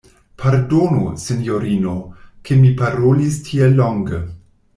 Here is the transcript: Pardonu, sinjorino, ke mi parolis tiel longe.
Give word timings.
Pardonu, 0.43 1.01
sinjorino, 1.23 1.93
ke 2.49 2.59
mi 2.63 2.73
parolis 2.81 3.39
tiel 3.51 3.79
longe. 3.83 4.25